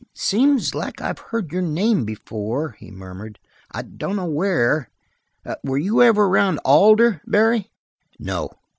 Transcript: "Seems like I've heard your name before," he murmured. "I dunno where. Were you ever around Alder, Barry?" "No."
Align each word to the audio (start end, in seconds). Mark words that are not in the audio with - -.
"Seems 0.15 0.73
like 0.73 0.99
I've 0.99 1.19
heard 1.19 1.51
your 1.51 1.61
name 1.61 2.05
before," 2.05 2.71
he 2.71 2.89
murmured. 2.89 3.37
"I 3.71 3.83
dunno 3.83 4.25
where. 4.25 4.89
Were 5.63 5.77
you 5.77 6.01
ever 6.01 6.23
around 6.25 6.57
Alder, 6.65 7.21
Barry?" 7.27 7.69
"No." 8.17 8.49